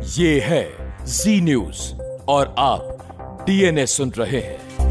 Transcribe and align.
ये 0.00 0.40
है 0.40 0.68
जी 1.06 1.40
न्यूज़ 1.40 1.94
और 2.28 2.54
आप 2.58 3.42
डीएनए 3.46 3.86
सुन 3.86 4.10
रहे 4.10 4.40
हैं। 4.40 4.86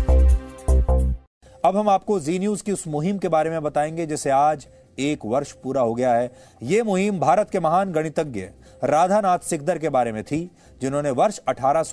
अब 1.66 1.78
हम 1.78 1.90
आपको 1.90 2.20
जी 2.20 2.40
न्यूज़ 2.40 2.64
की 2.64 2.72
उस 2.72 2.88
मुहिम 2.88 3.18
के 3.18 3.28
बारे 3.28 3.50
में 3.50 3.64
बताएँगे, 3.64 4.06
जिसे 4.06 4.30
आज 4.30 4.68
एक 5.00 5.20
वर्ष 5.26 5.52
पूरा 5.52 5.82
हो 5.82 5.94
गया 5.94 6.14
है। 6.14 6.32
ये 6.64 6.84
मुहिम 6.84 7.20
भारत 7.20 7.50
के 7.50 7.60
महान 7.60 7.92
गणितज्ञ 7.92 8.40
राधानाथ 8.84 9.40
सिकदर 9.40 9.78
के 9.78 9.90
बारे 9.90 10.12
में 10.12 10.24
थी, 10.24 10.52
जिन्होंने 10.82 11.10
वर्ष 11.10 11.38
अठारह 11.38 11.84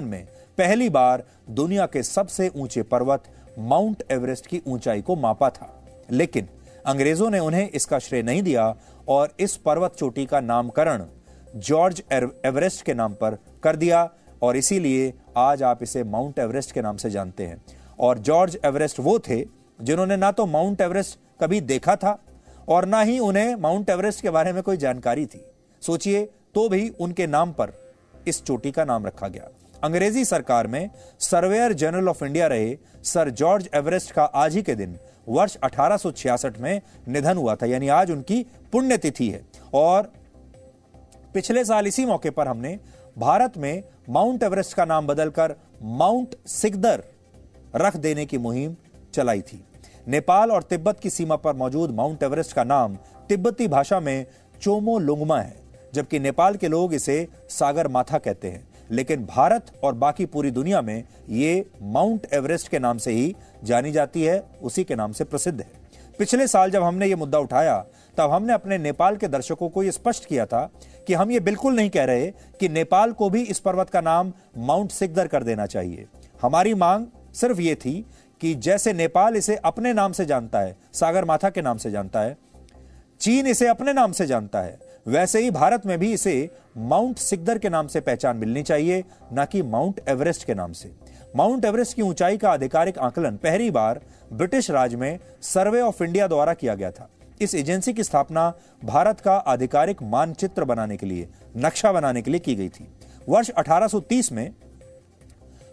में 0.00 0.26
पहली 0.58 0.88
बार 0.88 1.24
दुनिया 1.50 1.86
के 1.86 2.02
सबसे 2.02 2.50
ऊँचे 2.56 2.82
पर्वत 2.82 3.24
माउंट 3.58 4.02
एवरेस्ट 4.10 4.46
की 4.46 4.62
ऊंचाई 4.66 5.02
को 5.02 5.16
मापा 5.16 5.50
था। 5.50 5.84
लेकिन 6.10 6.48
अंग्रेज़ों 6.86 7.30
ने 7.30 7.38
उन्हें 7.38 7.68
इसका 7.68 7.98
श्रेय 7.98 8.22
नहीं 8.22 8.42
दिया 8.42 8.76
और 9.08 9.34
इस 9.40 9.56
पर्वत 9.56 9.94
चोटी 9.98 10.26
का 10.26 10.40
नामकरण 10.40 11.04
जॉर्ज 11.56 12.02
एवरेस्ट 12.12 12.84
के 12.84 12.94
नाम 12.94 13.12
पर 13.12 13.38
कर 13.62 13.76
दिया 13.76 14.08
और 14.42 14.56
इसीलिए 14.56 15.12
आज 15.36 15.62
आप 15.62 15.82
इसे 15.82 16.04
माउंट 16.04 16.38
एवरेस्ट 16.38 16.72
के 16.72 16.82
नाम 16.82 16.96
से 16.96 17.10
जानते 17.10 17.46
हैं। 17.46 17.62
और 18.00 18.18
जॉर्ज 18.18 18.58
एवरेस्ट 18.64 19.00
वो 19.00 19.18
थे 19.18 19.44
जिन्होंने 19.78 20.16
ना 20.16 20.30
तो 20.32 20.46
माउंट 20.46 20.80
एवरेस्ट 20.80 21.18
कभी 21.40 21.60
देखा 21.60 21.96
था 21.96 22.18
और 22.68 22.84
ना 22.84 23.00
ही 23.00 23.18
उन्हें 23.18 23.54
माउंट 23.56 23.90
एवरेस्ट 23.90 24.22
के 24.22 24.30
बारे 24.30 24.52
में 24.52 24.62
कोई 24.62 24.76
जानकारी 24.76 25.26
थी। 25.26 25.44
सोचिए 25.82 26.24
तो 26.54 26.68
भी 26.68 26.88
उनके 27.00 27.26
नाम 27.26 27.52
पर 27.52 27.72
इस 28.28 28.42
चोटी 28.44 28.70
का 28.70 28.84
नाम 28.84 29.06
रखा 29.06 29.28
गया। 29.28 29.48
अंग्रेज़ी 29.84 30.24
सरकार 30.24 30.66
में 30.66 30.90
सर्वेयर 31.20 31.72
जनरल 31.72 32.08
ऑफ़ 32.08 32.24
इंडिया 32.24 32.46
रहे 32.46 32.76
सर 33.04 33.30
जॉर्ज 33.30 33.68
एवरेस्ट 33.74 34.10
का 34.12 34.24
आज 34.24 34.54
ही 34.56 34.62
के 34.62 34.74
दिन 34.74 34.98
वर्ष 35.28 35.56
1866 35.56 36.58
में 36.58 36.80
निधन 37.08 37.36
हुआ 37.36 37.54
था, 37.54 37.66
यानी 37.66 37.88
आज 37.88 38.10
उनकी 38.10 38.42
पुण्यतिथि 38.72 39.28
है। 39.30 39.40
और 39.74 40.12
पिछले 41.34 41.64
साल 41.64 41.86
इसी 41.86 42.04
मौके 42.06 42.30
पर 42.30 42.48
हमने 42.48 42.78
भारत 43.18 43.56
में 43.56 43.82
माउंट 44.10 44.42
एवरेस्ट 44.42 44.74
का 44.74 44.84
नाम 44.84 45.06
बदलकर 45.06 45.54
माउंट 45.82 46.34
सिकदर 46.46 47.02
रख 47.76 47.96
देने 47.96 48.26
की 48.26 48.38
मुहिम 48.38 48.76
चलाई 49.14 49.40
थी। 49.40 49.64
नेपाल 50.08 50.50
और 50.50 50.62
तिब्बत 50.62 51.00
की 51.00 51.10
सीमा 51.10 51.36
पर 51.36 51.54
मौजूद 51.54 51.90
माउंट 51.90 52.22
एवरेस्ट 52.22 52.52
का 52.52 52.64
नाम 52.64 52.96
तिब्बती 53.28 53.68
भाषा 53.68 54.00
में 54.00 54.26
चोमो 54.62 54.98
लुंगमा 54.98 55.40
है, 55.40 55.56
जबकि 55.94 56.18
नेपाल 56.18 56.56
के 56.56 56.68
लोग 56.68 56.94
इसे 56.94 57.28
सागर 57.48 57.88
माथा 57.88 58.18
कहते 58.18 58.50
हैं। 58.50 58.66
लेकिन 58.90 59.24
भारत 59.26 59.66
और 59.84 59.94
बाकी 59.94 60.26
पूरी 60.26 60.50
दुनिया 60.50 60.82
में 60.82 61.04
ये 61.28 61.70
माउंट 61.82 62.26
एवरेस्ट 62.32 62.68
के 62.68 62.78
नाम 62.78 62.98
से 62.98 63.12
ही 63.12 63.34
जानी 63.64 63.92
जाती 63.92 64.22
है, 64.22 64.42
उसी 64.62 64.84
के 64.84 64.94
नाम 64.94 65.12
से 65.12 65.24
प्रसिद्ध 65.24 65.60
है। 65.60 65.66
पिछले 66.18 66.46
साल 66.46 66.70
जब 66.70 66.82
हमने 66.82 67.06
ये 67.06 67.14
मुद्दा 67.14 67.38
उठाया, 67.38 67.78
तब 68.16 68.30
हमने 68.30 68.52
अपने 68.52 68.78
नेपाल 68.78 69.16
के 69.16 69.28
दर्शकों 69.28 69.68
को 69.68 69.82
यह 69.82 69.90
स्पष्ट 69.90 70.24
किया 70.24 70.46
था 70.46 70.70
कि 71.08 71.14
हम 71.14 71.30
ये 71.30 71.40
बिल्कुल 71.40 71.74
नहीं 71.74 71.90
कह 71.90 72.04
रहे 72.04 72.26
कि 72.60 72.68
नेपाल 72.68 73.12
को 73.12 73.28
भी 73.30 73.42
इस 73.42 73.58
पर्वत 73.58 73.90
का 73.90 74.00
नाम 74.00 74.32
माउंट 74.58 74.90
सिकदर 74.90 75.26
कर 75.26 75.42
देना 75.42 75.66
चाहिए। 75.66 76.06
हमारी 76.42 76.74
मांग 76.74 77.06
सिर्फ़ 77.34 77.60
ये 77.60 77.74
थी 77.74 77.94
कि 78.40 78.54
जैसे 78.54 78.92
नेपाल 78.92 79.36
इसे 79.36 79.56
अपने 79.56 79.92
नाम 79.92 80.12
से 80.12 80.24
जानता 80.24 80.60
है, 80.60 80.76
सागर 80.92 81.24
माथा 81.24 81.50
के 81.50 81.62
नाम 81.62 81.76
से 81.76 81.90
जानता 81.90 82.20
है, 82.20 82.36
चीन 83.20 83.46
इसे 83.46 83.66
अपने 83.66 83.92
नाम 83.92 84.12
से 84.12 84.26
जानता 84.26 84.60
है, 84.60 84.78
वैसे 85.06 85.40
ही 85.40 85.50
भारत 85.50 85.86
में 85.86 85.98
भी 85.98 86.12
इसे 86.12 86.50
माउंट 86.76 87.18
सिकदर 87.18 87.58
के 87.58 87.68
नाम 87.68 87.86
से 87.86 88.00
पहचान 88.00 88.36
मिलनी 88.36 88.62
चाहिए, 88.62 89.04
ना 89.32 89.44
कि 89.44 89.62
माउंट 89.62 90.00
एवरेस्ट 90.08 90.44
के 90.44 90.54
नाम 90.54 90.72
से। 90.72 90.92
माउंट 91.36 91.64
एवरेस्ट 91.64 91.96
की 91.96 92.02
ऊंचाई 92.02 92.36
का 92.36 92.50
आधिकारिक 92.50 92.98
आकलन 92.98 93.36
पहली 93.36 93.70
बार 93.70 94.00
ब्रिटिश 94.32 94.70
राज 94.70 94.94
में 94.94 95.18
सर्वे 95.42 95.80
ऑफ़ 95.80 96.04
इंडिया 96.04 96.26
द्वारा 96.26 96.54
किया 96.54 96.74
गया 96.74 96.90
था। 96.90 97.08
इस 97.40 97.54
एजेंसी 97.54 97.92
की 97.92 98.04
स्थापना 98.04 98.52
भारत 98.84 99.20
का 99.20 99.36
आधिकारिक 99.36 100.02
मानचित्र 100.02 100.64
बनाने 100.64 100.96
के 100.96 101.06
लिए, 101.06 101.28
नक्शा 101.56 101.92
बनाने 101.92 102.22
के 102.22 102.30
लिए 102.30 102.40
की 102.40 102.54
गई 102.54 102.68
थी। 102.68 102.88
वर्ष 103.28 103.50
1830 103.50 104.32
में 104.32 104.50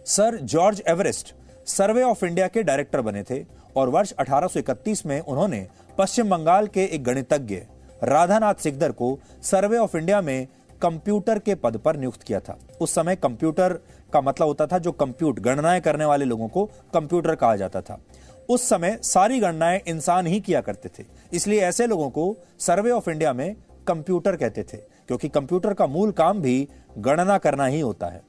sir 0.06 0.36
George 0.36 0.82
Everest 0.88 1.34
survey 1.66 2.02
of 2.02 2.24
India 2.24 2.48
के 2.48 2.62
डायरेक्टर 2.62 3.00
बने 3.00 3.22
थे 3.22 3.44
और 3.76 3.88
वर्ष 3.88 4.12
1831 4.12 5.06
में 5.06 5.20
उन्होंने 5.20 5.66
पश्चिम 5.98 6.30
बंगाल 6.30 6.66
के 6.66 6.84
एक 6.84 7.04
गणितज्ञ, 7.04 7.56
राधानाथ 8.04 8.54
सिकदर 8.54 8.92
को 8.92 9.18
सर्वे 9.42 9.78
ऑफ़ 9.78 9.96
इंडिया 9.96 10.20
में 10.20 10.48
कंप्यूटर 10.82 11.38
के 11.38 11.54
पद 11.54 11.76
पर 11.76 11.96
नियुक्त 11.96 12.22
किया 12.22 12.40
था। 12.40 12.58
उस 12.80 12.94
समय 12.94 13.16
कंप्यूटर 13.16 13.72
का 14.12 14.20
मतलब 14.20 14.48
होता 14.48 14.66
था 14.66 14.78
जो 14.78 14.92
कंप्यूट 14.92 15.40
गणनाएँ 15.40 15.80
करने 15.80 16.04
वाले 16.04 16.24
लोगों 16.24 16.48
को 16.48 16.64
कंप्यूटर 16.94 17.34
कहा 17.34 17.56
जाता 17.56 17.80
था। 17.80 18.00
उस 18.48 18.68
समय 18.68 18.98
सारी 19.02 19.40
गणनाएँ 19.40 19.80
इंसान 19.86 20.26
ही 20.26 20.40
किया 20.40 20.60
करते 20.60 20.88
थे। 20.88 21.06
इसलिए 21.32 21.60
ऐसे 21.60 21.86
लोगों 21.86 22.10
को 22.10 22.36
सर्वे 22.58 22.90
ऑफ़ 22.90 23.10
इंडिया 23.10 23.32
में 23.32 23.56
कंप्यूटर 23.88 24.36
कहते 24.36 24.62
थे, 24.62 24.76
क्योंकि 24.76 25.28
कंप्यूटर 25.28 25.74
का 25.74 25.86
मूल 25.86 26.12
काम 26.12 26.40
भी 26.40 26.68
गणना 26.98 27.38
करना 27.38 27.66
ही 27.66 27.80
होता 27.80 28.06
है। 28.06 28.22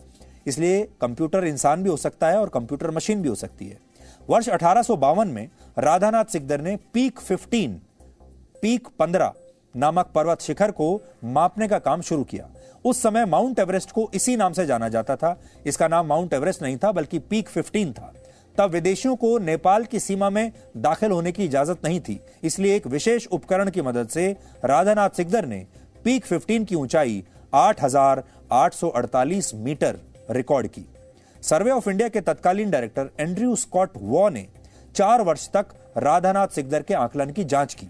इसलिए 0.48 0.90
कंप्यूटर 1.02 1.44
इंसान 1.46 1.84
भी 1.84 1.90
हो 1.90 1.98
सकता 1.98 2.28
है 2.28 2.40
और 2.40 2.50
कंप्यूटर 2.50 2.92
मशीन 2.92 3.22
भी 3.22 3.30
हो 3.30 3.36
सकती 3.36 3.68
है। 3.68 3.78
वर्ष 4.30 4.50
अठारह 4.50 5.24
में 5.24 5.50
राधानाथ 5.80 6.26
सिकदर 6.26 6.62
ने 6.62 6.76
पीक 6.94 7.20
15 7.20 7.80
पीक 8.62 8.88
15 9.00 9.34
नामक 9.76 10.06
पर्वत 10.06 10.42
शिखर 10.42 10.72
को 10.72 11.02
मापने 11.24 11.68
का 11.68 11.80
काम 11.80 12.02
शुरू 12.02 12.24
किया। 12.24 12.50
उस 12.86 13.02
समय 13.02 13.26
माउंट 13.26 13.60
एवरेस्ट 13.60 13.92
को 13.92 14.12
इसी 14.14 14.36
नाम 14.36 14.54
से 14.54 14.66
जाना 14.66 14.90
जाता 14.90 15.16
था। 15.16 15.42
इसका 15.66 15.88
नाम 15.88 16.08
माउंट 16.08 16.34
एवरेस्ट 16.34 16.62
नहीं 16.62 16.78
था, 16.78 16.92
बल्कि 16.92 17.20
पीक 17.20 17.50
15 17.50 17.92
था। 17.92 18.14
तब 18.58 18.72
विदेशियों 18.72 19.16
को 19.16 19.38
नेपाल 19.38 19.86
की 19.86 20.00
सीमा 20.00 20.30
में 20.30 20.52
दाखिल 20.78 21.12
होने 21.12 21.32
की 21.32 21.46
इजाज़त 21.46 21.86
नहीं 21.86 22.00
थी। 22.00 22.22
इसलिए 22.44 22.76
एक 22.76 22.88
विशेष 22.88 23.28
उपकरण 23.28 23.70
की 23.70 23.82
मदद 23.82 24.08
से 24.08 24.38
राधानाथ 24.66 25.10
सिकदर 25.10 25.46
ने 25.46 25.68
पीक 26.04 26.26
15 26.26 26.66
की 26.66 26.76
ऊंचाई 26.76 27.24
8,848 27.54 29.56
मीटर 29.56 30.00
रिकॉर्ड 30.32 30.68
की। 30.68 30.86
सर्वे 31.44 31.72
ऑफ़ 31.72 31.90
इंडिया 31.90 32.10
के 32.10 32.22
तत्कालीन 32.22 32.70
डायरेक्टर 32.70 33.10
एंड्रयू 33.20 33.56
स्कॉट 33.56 33.90
वॉ 33.98 34.30
ने 34.30 34.48
चार 34.96 35.22
वर्ष 35.22 35.50
तक 35.50 35.66
राधानाथ 35.98 36.48
सिकदर 36.48 36.82
के 36.82 36.94
आकलन 36.94 37.32
की 37.32 37.44
जाँच 37.44 37.74
की। 37.74 37.88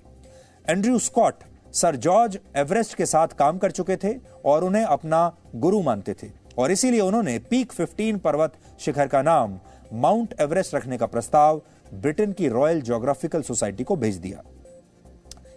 Andrew 0.69 0.99
Scott 0.99 1.33
sir 1.73 1.95
George 1.95 2.39
Everest 2.57 2.95
के 2.95 3.05
साथ 3.05 3.27
काम 3.39 3.57
कर 3.57 3.71
चुके 3.71 3.95
थे 3.95 4.15
और 4.45 4.63
उन्हें 4.63 4.83
अपना 4.83 5.37
गुरु 5.55 5.81
मानते 5.81 6.13
थे 6.13 6.27
और 6.57 6.71
इसीलिए 6.71 7.01
उन्होंने 7.01 7.39
पीक 7.39 7.71
15 7.71 8.17
पर्वत 8.17 8.53
शिखर 8.79 9.07
का 9.07 9.21
नाम 9.21 9.59
माउंट 9.93 10.33
एवरेस्ट 10.41 10.75
रखने 10.75 10.97
का 10.97 11.05
प्रस्ताव 11.05 11.61
ब्रिटेन 11.93 12.31
की 12.31 12.47
रॉयल 12.47 12.81
जोग्राफिकल 12.81 13.41
सोसाइटी 13.41 13.83
को 13.83 13.95
भेज 13.95 14.15
दिया। 14.15 14.43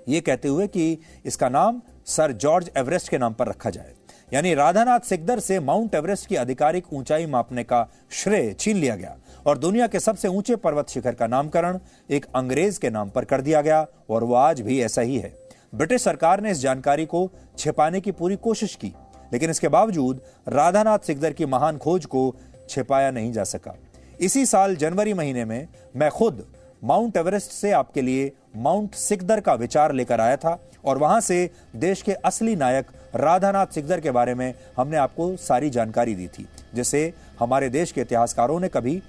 ये 0.09 0.21
कहते 0.21 0.49
हुए 0.49 0.67
कि 0.67 0.99
इसका 1.25 1.49
नाम 1.49 1.81
सर 2.07 2.33
जॉर्ज 2.33 2.71
एवरेस्ट 2.77 3.09
के 3.09 3.19
नाम 3.19 3.33
पर 3.33 3.49
रखा 3.49 3.71
जाए। 3.71 3.93
यानी 4.33 4.55
राधानाथ 4.55 5.01
सिकदर 5.01 5.39
से 5.39 5.59
माउंट 5.61 5.95
एवरेस्ट 5.95 6.27
की 6.27 6.37
आधिकारिक 6.37 6.93
ऊंचाई 6.93 7.27
मापने 7.27 7.65
का 7.65 7.87
श्रेय 8.13 8.53
छीन 8.53 8.77
लिया 8.77 8.97
गया 8.97 9.17
और 9.47 9.59
दुनिया 9.59 9.87
के 9.87 10.01
सबसे 10.01 10.29
ऊँचे 10.29 10.57
पर्वत 10.57 10.89
शिखर 10.89 11.15
का 11.15 11.27
नामकरण 11.27 11.79
एक 12.11 12.27
अंग्रेज़ 12.35 12.81
के 12.81 12.91
नाम 12.91 13.11
पर 13.11 13.25
कर 13.25 13.41
दिया 13.41 13.61
गया 13.63 13.87
और 14.11 14.25
वो 14.25 14.35
आज 14.35 14.61
भी 14.61 14.81
ऐसा 14.83 15.03
ही 15.03 15.19
है। 15.19 15.35
ब्रिटिश 15.75 16.03
सरकार 16.03 16.41
ने 16.41 16.51
इस 16.51 16.59
जानकारी 16.59 17.07
को 17.07 17.31
छिपाने 17.59 18.01
की 18.01 18.13
पूरी 18.13 18.37
कोशिश 18.37 18.75
की, 18.75 18.93
लेकिन 19.33 19.51
इसके 19.51 19.69
बावजूद 19.69 20.23
राधानाथ 20.49 20.99
सिकदर 20.99 21.33
की 21.33 21.47
महान 21.47 21.79
खोज 21.79 22.07
को 22.07 22.35
छिपाया 22.69 23.11
नहीं 23.11 23.33
जा 23.33 23.45
सका। 23.45 23.77
इसी 24.21 24.45
साल 24.47 24.75
जनवरी 24.77 25.13
महीने 25.15 25.45
में 25.45 25.69
मैं 25.97 26.11
खुद 26.11 26.45
माउंट 26.85 27.17
एवरेस्ट 27.17 27.51
से 27.51 27.71
आपके 27.73 28.03
लिए 28.03 28.31
माउंट 28.57 28.95
सिकदर 28.95 29.41
का 29.41 29.55
विचार 29.55 29.93
लेकर 29.93 30.21
आया 30.21 30.37
था 30.37 30.59
और 30.85 30.99
वहाँ 30.99 31.21
से 31.21 31.39
देश 31.77 32.03
के 32.03 32.13
असली 32.13 32.57
नायक 32.57 32.87
राधानाथ 33.15 33.67
सिकदर 33.67 34.01
के 34.01 34.11
बारे 34.11 34.35
में 34.35 34.53
हमने 34.77 34.97
आपको 34.97 35.37
सारी 35.39 35.71
जानकारी 35.71 36.15
दी 36.15 36.27
थी, 36.29 36.47
जिसे 36.75 37.13
हमारे 37.41 37.69
देश 37.71 37.93
के 37.93 38.01
इतिहासकारों 38.01 38.61
ने 38.61 38.69
कभी 38.69 39.01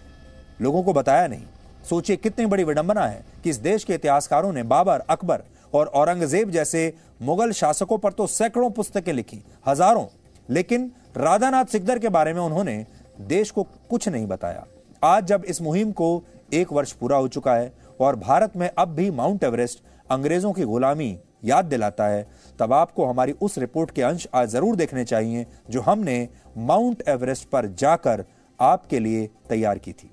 लोगों 0.61 0.83
को 0.83 0.93
बताया 0.93 1.27
नहीं। 1.27 1.45
सोचिए 1.89 2.15
कितनी 2.17 2.45
बड़ी 2.45 2.63
विडंबना 2.63 3.05
है 3.05 3.23
कि 3.43 3.49
इस 3.49 3.57
देश 3.59 3.83
के 3.83 3.93
इतिहासकारों 3.93 4.53
ने 4.53 4.63
बाबर 4.65 5.03
अकबर 5.09 5.43
और 5.73 5.87
औरंगज़ेब 5.87 6.49
जैसे 6.51 6.91
मुगल 7.21 7.51
शासकों 7.53 7.97
पर 7.97 8.11
तो 8.11 8.27
सैकड़ों 8.29 8.69
पुस्तकें 8.71 9.13
लिखी, 9.13 9.43
हज़ारों। 9.67 10.07
लेकिन 10.49 10.91
राधानाथ 11.17 11.65
सिकदर 11.65 11.99
के 11.99 12.09
बारे 12.09 12.33
में 12.33 12.41
उन्होंने 12.41 12.85
देश 13.21 13.51
को 13.51 13.63
कुछ 13.89 14.07
नहीं 14.09 14.27
बताया। 14.27 14.65
आज 15.03 15.25
जब 15.25 15.43
इस 15.43 15.61
मुहिम 15.61 15.91
को 15.91 16.07
एक 16.53 16.71
वर्ष 16.73 16.91
पूरा 16.91 17.17
हो 17.17 17.27
चुका 17.27 17.53
है 17.55 17.71
और 18.01 18.15
भारत 18.15 18.55
में 18.57 18.69
अब 18.69 18.87
भी 18.87 19.09
माउंट 19.11 19.43
एवरेस्ट 19.43 19.83
अंग्रेज़ों 20.11 20.51
की 20.53 20.63
गुलामी 20.63 21.17
याद 21.43 21.65
दिलाता 21.65 22.07
है, 22.07 22.27
तब 22.59 22.73
आपको 22.73 23.05
हमारी 23.05 23.31
उस 23.41 23.57
रिपोर्ट 23.57 23.91
के 23.91 24.01
अंश 24.01 24.27
आज 24.33 24.49
ज़रूर 24.49 24.75
देखने 24.75 25.05
चाहिए 25.05 25.45
जो 25.69 25.81
हमने 25.81 26.27
माउंट 26.57 27.03
एवरेस्ट 27.09 27.49
पर 27.49 27.67
जाकर 27.75 28.23
आपके 28.59 28.99
लिए 28.99 29.29
तैयार 29.49 29.77
की 29.77 29.93
थी। 29.93 30.11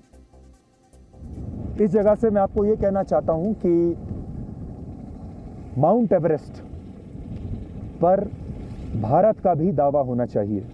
इस 1.83 1.91
जगह 1.91 2.15
से 2.15 2.29
मैं 2.29 2.41
आपको 2.41 2.65
यह 2.65 2.75
कहना 2.75 3.03
चाहता 3.03 3.33
हूँ 3.33 3.53
कि 3.65 3.95
माउंट 5.77 6.13
एवरेस्ट 6.13 6.61
पर 8.01 8.23
भारत 9.01 9.39
का 9.39 9.53
भी 9.53 9.71
दावा 9.73 10.01
होना 10.01 10.25
चाहिए। 10.25 10.65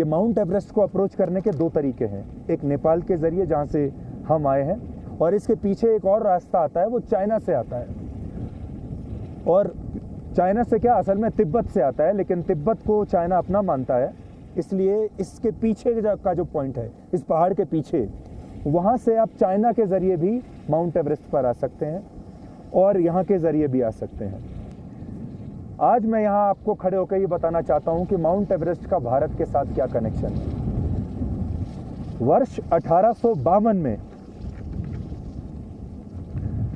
ये 0.00 0.04
माउंट 0.04 0.38
एवरेस्ट 0.38 0.70
को 0.72 0.80
अप्रोच 0.80 1.14
करने 1.14 1.40
के 1.40 1.50
दो 1.50 1.68
तरीके 1.68 2.04
हैं। 2.04 2.24
एक 2.50 2.62
नेपाल 2.64 3.02
के 3.02 3.16
ज़रिए, 3.16 3.46
जहाँ 3.46 3.66
से 3.66 3.80
हम 4.28 4.46
आए 4.46 4.62
हैं, 4.62 4.76
और 5.18 5.34
इसके 5.34 5.54
पीछे 5.54 5.94
एक 5.96 6.04
और 6.04 6.22
रास्ता 6.22 6.58
आता 6.58 6.80
है, 6.80 6.86
वो 6.86 7.00
चाइना 7.00 7.38
से 7.38 7.54
आता 7.54 7.76
है। 7.76 7.86
और 9.46 9.72
चाइना 10.36 10.62
से 10.62 10.78
क्या, 10.78 10.94
असल 10.94 11.18
में 11.18 11.30
तिब्बत 11.30 11.68
से 11.70 11.82
आता 11.82 12.04
है, 12.04 12.16
लेकिन 12.16 12.42
तिब्बत 12.42 12.86
को 12.86 13.04
चाइना 13.04 13.38
अपना 13.38 13.62
मानता 13.62 13.96
है। 13.96 14.12
इसलिए 14.58 15.08
इसके 15.20 15.50
पीछे 15.50 15.94
का 16.02 16.34
जो 16.34 16.44
पॉइंट 16.44 16.78
है, 16.78 16.90
इस 17.14 17.22
पहाड़ 17.22 17.52
के 17.54 17.64
पीछे, 17.64 18.08
वहाँ 18.66 18.96
से 18.96 19.16
आप 19.16 19.36
चाइना 19.40 19.72
के 19.72 19.86
ज़रिए 19.86 20.16
भी 20.16 20.40
माउंट 20.70 20.96
एवरेस्ट 20.96 21.30
पर 21.32 21.46
आ 21.46 21.52
सकते 21.52 21.86
हैं, 21.86 22.02
और 22.74 23.00
यहाँ 23.00 23.24
के 23.24 23.38
ज़रिए 23.38 23.68
भी 23.68 23.80
आ 23.80 23.90
सकते 23.90 24.24
हैं। 24.24 24.49
आज 25.82 26.06
मैं 26.06 26.20
यहाँ 26.22 26.48
आपको 26.48 26.74
खड़े 26.74 26.96
होकर 26.96 27.16
ये 27.16 27.26
बताना 27.26 27.60
चाहता 27.62 27.90
हूँ 27.90 28.04
कि 28.06 28.16
माउंट 28.16 28.50
एवरेस्ट 28.52 28.84
का 28.86 28.98
भारत 28.98 29.36
के 29.38 29.44
साथ 29.44 29.74
क्या 29.74 29.86
कनेक्शन 29.86 30.32
है। 30.32 30.42
वर्ष 32.22 32.58
अठारह 32.72 33.72
में 33.74 33.96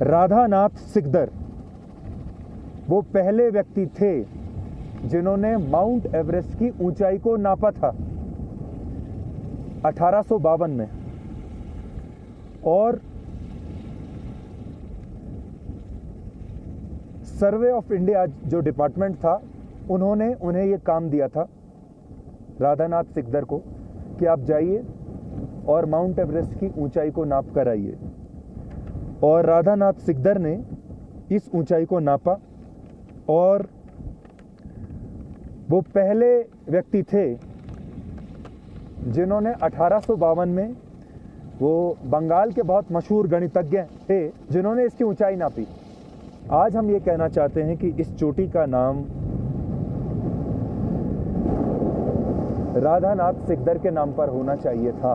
राधानाथ 0.03 0.79
सिकदर, 0.95 1.31
वो 2.89 3.01
पहले 3.15 3.49
व्यक्ति 3.51 3.87
थे 4.01 4.13
जिन्होंने 5.09 5.57
माउंट 5.69 6.15
एवरेस्ट 6.15 6.59
की 6.59 6.71
ऊंचाई 6.85 7.19
को 7.19 7.37
नापा 7.39 7.71
था 7.73 7.95
अठारह 9.85 10.67
में। 10.69 10.89
और 12.67 13.01
सर्वे 17.35 17.71
ऑफ़ 17.71 17.93
इंडिया 17.93 18.25
जो 18.27 18.61
डिपार्टमेंट 18.61 19.17
था, 19.17 19.41
उन्होंने 19.91 20.33
उन्हें 20.35 20.65
ये 20.65 20.79
काम 20.87 21.09
दिया 21.11 21.29
था, 21.29 21.47
राधानाथ 22.61 23.05
सिकदर 23.15 23.45
को, 23.45 23.59
कि 24.19 24.27
आप 24.27 24.41
जाइए 24.41 24.83
और 25.69 25.87
माउंट 25.87 26.19
एवरेस्ट 26.19 26.53
की 26.61 26.71
ऊंचाई 26.79 27.11
को 27.11 27.25
नाप 27.25 27.47
कर 27.55 27.69
आइए। 27.69 27.97
और 29.23 29.47
राधानाथ 29.47 30.01
सिकदर 30.07 30.39
ने 30.39 30.59
इस 31.33 31.51
ऊंचाई 31.55 31.85
को 31.85 31.99
नापा 31.99 32.39
और 33.29 33.67
वो 35.71 35.81
पहले 35.95 36.37
व्यक्ति 36.71 37.03
थे 37.03 37.35
जिन्होंने 39.07 39.53
अठारह 39.63 40.01
सौ 40.01 40.17
बावन 40.17 40.49
में 40.49 40.75
वो 41.61 41.97
बंगाल 42.07 42.53
के 42.53 42.63
बहुत 42.63 42.93
मशहूर 42.93 43.27
गणितज्ञ 43.29 43.83
थे, 44.09 44.27
जिन्होंने 44.51 44.85
इसकी 44.85 45.05
ऊंचाई 45.05 45.37
नापी। 45.37 45.67
आज 46.45 46.75
हम 46.77 46.91
ये 46.91 46.99
कहना 47.01 47.27
चाहते 47.29 47.63
हैं 47.63 47.77
कि 47.79 47.89
इस 48.01 48.11
चोटी 48.15 48.47
का 48.49 48.65
नाम 48.67 48.99
राधानाथ 52.77 53.47
सिकदर 53.47 53.79
के 53.79 53.91
नाम 53.91 54.11
पर 54.13 54.29
होना 54.29 54.55
चाहिए 54.57 54.91
था। 54.93 55.13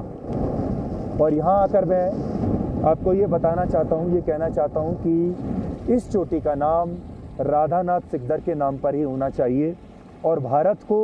और 1.22 1.34
यहाँ 1.34 1.54
आकर 1.58 1.86
मैं 1.86 2.82
आपको 2.90 3.14
ये 3.14 3.28
बताना 3.28 3.66
चाहता 3.66 3.96
हूँ, 3.96 4.14
ये 4.16 4.22
कहना 4.22 4.50
चाहता 4.50 4.80
हूँ 4.80 4.96
कि 5.04 5.94
इस 5.94 6.10
चोटी 6.12 6.40
का 6.42 6.56
नाम 6.56 6.96
राधानाथ 7.42 8.10
सिकदर 8.12 8.42
के 8.42 8.56
नाम 8.56 8.78
पर 8.78 8.96
ही 8.96 9.02
होना 9.02 9.30
चाहिए 9.30 9.76
और 10.26 10.40
भारत 10.40 10.84
को 10.84 11.00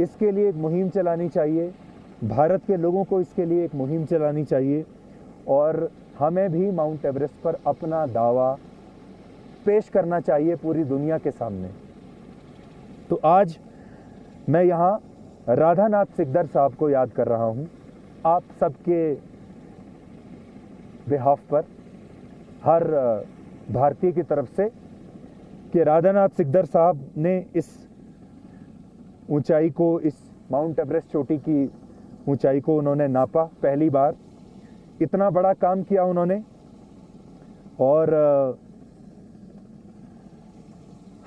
इसके 0.00 0.30
लिए 0.30 0.48
एक 0.48 0.54
मुहिम 0.56 0.88
चलानी 0.88 1.28
चाहिए। 1.28 1.72
भारत 2.24 2.62
के 2.66 2.76
लोगों 2.76 3.02
को 3.04 3.20
इसके 3.20 3.44
लिए 3.44 3.64
एक 3.64 3.74
मुहिम 3.74 4.04
चलानी 4.04 4.44
चाहिए 4.44 4.84
और 5.48 5.88
हमें 6.18 6.48
भी 6.52 6.70
माउंट 6.72 7.04
एवरेस्ट 7.06 7.42
पर 7.44 7.58
अपना 7.66 8.04
दावा 8.08 8.56
पेश 9.66 9.88
करना 9.88 10.20
चाहिए 10.20 10.56
पूरी 10.56 10.84
दुनिया 10.84 11.18
के 11.18 11.30
सामने। 11.30 11.68
तो 13.10 13.20
आज 13.24 13.58
मैं 14.48 14.62
यहाँ 14.64 15.00
राधानाथ 15.50 16.16
सिकदर 16.16 16.46
साहब 16.46 16.74
को 16.74 16.90
याद 16.90 17.10
कर 17.10 17.28
रहा 17.28 17.44
हूँ। 17.44 17.68
आप 18.26 18.42
सबके 18.60 19.14
बिहाफ 21.08 21.40
पर 21.50 21.64
हर 22.64 22.84
भारतीय 23.70 24.12
की 24.12 24.22
तरफ़ 24.22 24.54
से 24.56 24.68
कि 25.72 25.82
राधानाथ 25.84 26.28
सिकदर 26.28 26.64
साहब 26.66 27.00
ने 27.16 27.36
इस 27.56 27.68
ऊंचाई 29.30 29.70
को, 29.70 30.00
इस 30.00 30.14
माउंट 30.52 30.78
एवरेस्ट 30.78 31.12
चोटी 31.12 31.36
की 31.38 31.70
ऊंचाई 32.28 32.60
को 32.60 32.76
उन्होंने 32.78 33.06
नापा 33.08 33.44
पहली 33.62 33.88
बार। 33.90 34.14
इतना 35.02 35.30
बड़ा 35.30 35.52
काम 35.54 35.82
किया 35.82 36.04
उन्होंने 36.04 36.42
और 37.80 38.12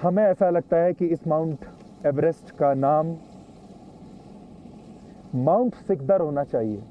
हमें 0.02 0.24
ऐसा 0.24 0.50
लगता 0.50 0.78
है 0.78 0.94
कि 0.94 1.06
इस 1.06 1.28
माउंट 1.28 1.66
एवरेस्ट 2.06 2.52
का 2.52 2.74
नाम 2.74 3.16
माउंट 5.36 5.76
सिकदर 5.88 6.22
होना 6.22 6.44
चाहिए। 6.44 6.82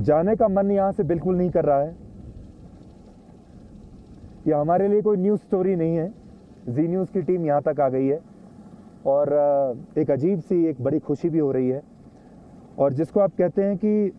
जाने 0.00 0.36
का 0.36 0.48
मन 0.48 0.70
यहाँ 0.70 0.92
से 0.92 1.02
बिल्कुल 1.02 1.36
नहीं 1.36 1.50
कर 1.50 1.64
रहा 1.64 1.80
है। 1.80 1.96
यह 4.46 4.58
हमारे 4.58 4.88
लिए 4.88 5.02
कोई 5.02 5.16
न्यूज़ 5.16 5.40
स्टोरी 5.40 5.76
नहीं 5.76 5.96
है। 5.96 6.12
जी 6.68 6.86
न्यूज़ 6.88 7.12
की 7.12 7.22
टीम 7.22 7.46
यहाँ 7.46 7.62
तक 7.62 7.80
आ 7.80 7.88
गई 7.88 8.06
है 8.06 8.20
और 9.06 9.32
एक 9.98 10.10
अजीब 10.10 10.40
सी, 10.40 10.64
एक 10.66 10.80
बड़ी 10.80 10.98
खुशी 10.98 11.28
भी 11.28 11.38
हो 11.38 11.50
रही 11.52 11.68
है। 11.68 11.82
और 12.78 12.92
जिसको 12.92 13.20
आप 13.20 13.32
कहते 13.38 13.64
हैं 13.64 13.76
कि 13.76 14.12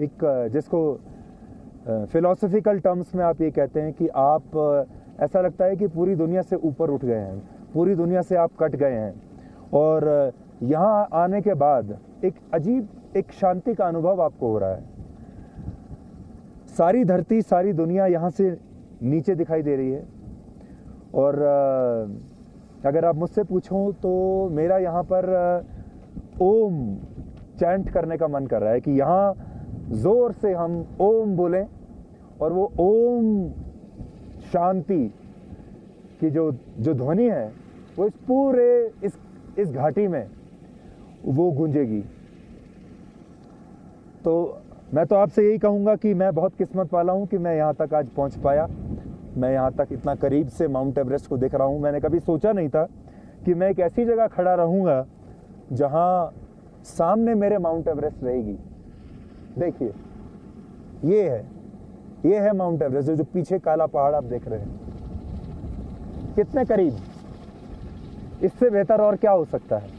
एक 0.00 0.48
जिसको 0.52 1.00
फिलोसफिकल 1.86 2.78
टर्म्स 2.78 3.14
में 3.14 3.24
आप 3.24 3.40
ये 3.42 3.50
कहते 3.50 3.80
हैं 3.80 3.92
कि 3.92 4.08
आप 4.08 4.86
ऐसा 5.20 5.40
लगता 5.40 5.64
है 5.64 5.76
कि 5.76 5.86
पूरी 5.88 6.14
दुनिया 6.16 6.42
से 6.42 6.56
ऊपर 6.58 6.90
उठ 6.90 7.04
गए 7.04 7.14
हैं, 7.14 7.38
पूरी 7.74 7.94
दुनिया 7.94 8.22
से 8.22 8.36
आप 8.36 8.50
कट 8.60 8.76
गए 8.76 8.92
हैं। 8.92 9.14
और 9.74 10.32
यहाँ 10.64 11.08
आने 11.14 11.40
के 11.40 11.54
बाद 11.54 11.98
एक 12.24 12.34
अजीब, 12.54 12.88
एक 13.16 13.32
शांति 13.32 13.74
का 13.74 13.86
अनुभव 13.86 14.22
आपको 14.22 14.48
हो 14.48 14.58
रहा 14.58 14.70
है। 14.70 14.84
सारी 16.76 17.04
धरती, 17.04 17.40
सारी 17.42 17.72
दुनिया 17.72 18.06
यहाँ 18.06 18.30
से 18.30 18.56
नीचे 19.02 19.34
दिखाई 19.34 19.62
दे 19.62 19.76
रही 19.76 19.90
है। 19.90 20.06
और 21.14 21.42
अगर 22.86 23.04
आप 23.04 23.16
मुझसे 23.16 23.42
पूछो 23.44 23.90
तो 24.02 24.48
मेरा 24.52 24.78
यहाँ 24.78 25.02
पर 25.04 25.26
ओम 26.42 26.96
चैंट 27.60 27.90
करने 27.90 28.16
का 28.16 28.28
मन 28.28 28.46
कर 28.46 28.60
रहा 28.62 28.72
है 28.72 28.80
कि 28.80 28.90
यहाँ 28.90 29.47
ज़ोर 29.92 30.32
से 30.32 30.52
हम 30.54 30.84
ओम 31.00 31.36
बोलें 31.36 31.66
और 32.40 32.52
वो 32.52 32.70
ओम 32.80 33.48
शांति 34.52 35.04
की 36.20 36.30
जो 36.30 36.50
जो 36.78 36.94
ध्वनि 36.94 37.28
है, 37.28 37.46
वो 37.98 38.06
इस 38.06 38.12
पूरे, 38.28 38.90
इस 39.04 39.18
इस 39.58 39.70
घाटी 39.70 40.06
में 40.08 40.26
वो 41.26 41.50
गूंजेगी। 41.52 42.00
तो 44.24 44.60
मैं 44.94 45.04
तो 45.06 45.16
आपसे 45.16 45.48
यही 45.48 45.58
कहूँगा 45.58 45.94
कि 45.96 46.14
मैं 46.14 46.34
बहुत 46.34 46.54
किस्मत 46.56 46.92
वाला 46.94 47.12
हूँ 47.12 47.26
कि 47.26 47.38
मैं 47.38 47.56
यहाँ 47.56 47.74
तक 47.74 47.94
आज 47.94 48.08
पहुँच 48.08 48.36
पाया। 48.38 48.66
मैं 49.36 49.52
यहाँ 49.52 49.72
तक 49.72 49.88
इतना 49.92 50.14
करीब 50.16 50.48
से 50.48 50.68
माउंट 50.68 50.98
एवरेस्ट 50.98 51.28
को 51.28 51.36
देख 51.36 51.54
रहा 51.54 51.66
हूँ। 51.66 51.80
मैंने 51.80 52.00
कभी 52.00 52.20
सोचा 52.20 52.52
नहीं 52.52 52.68
था 52.68 52.84
कि 53.44 53.54
मैं 53.54 53.70
एक 53.70 53.80
ऐसी 53.80 54.04
जगह 54.04 54.26
खड़ा 54.28 54.54
रहूँगा 54.54 55.04
जहाँ 55.72 56.32
सामने 56.86 57.34
मेरे 57.34 57.58
माउंट 57.58 57.88
एवरेस्ट 57.88 58.24
रहेगी। 58.24 58.56
देखिए, 59.58 59.92
ये 61.06 61.22
है 61.22 61.46
ये 62.26 62.38
है 62.38 62.52
माउंट 62.56 62.82
एवरेस्ट 62.82 63.10
जो 63.10 63.24
पीछे 63.24 63.58
काला 63.58 63.86
पहाड़ 63.88 64.14
आप 64.14 64.24
देख 64.24 64.48
रहे 64.48 64.60
हैं। 64.60 66.34
कितने 66.36 66.64
करीब? 66.64 66.96
इससे 68.44 68.70
बेहतर 68.70 69.00
और 69.00 69.16
क्या 69.16 69.30
हो 69.30 69.44
सकता 69.44 69.78
है? 69.78 69.90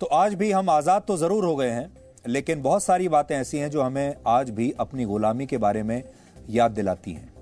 तो 0.00 0.06
आज 0.06 0.34
भी 0.34 0.50
हम 0.52 0.70
आज़ाद 0.70 1.02
तो 1.08 1.16
ज़रूर 1.16 1.44
हो 1.44 1.54
गए 1.56 1.70
हैं, 1.70 1.90
लेकिन 2.26 2.62
बहुत 2.62 2.82
सारी 2.82 3.08
बातें 3.08 3.34
ऐसी 3.36 3.58
हैं 3.58 3.70
जो 3.70 3.82
हमें 3.82 4.14
आज 4.26 4.50
भी 4.50 4.70
अपनी 4.80 5.04
गुलामी 5.04 5.46
के 5.46 5.58
बारे 5.58 5.82
में 5.82 6.02
याद 6.50 6.70
दिलाती 6.70 7.12
हैं। 7.12 7.35